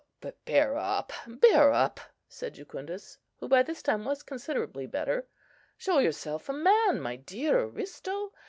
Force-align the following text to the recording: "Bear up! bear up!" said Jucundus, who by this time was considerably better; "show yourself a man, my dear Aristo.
"Bear 0.45 0.77
up! 0.77 1.13
bear 1.27 1.71
up!" 1.71 1.99
said 2.27 2.55
Jucundus, 2.55 3.19
who 3.37 3.47
by 3.47 3.61
this 3.61 3.83
time 3.83 4.03
was 4.03 4.23
considerably 4.23 4.87
better; 4.87 5.27
"show 5.77 5.99
yourself 5.99 6.49
a 6.49 6.53
man, 6.53 6.99
my 6.99 7.17
dear 7.17 7.59
Aristo. 7.59 8.31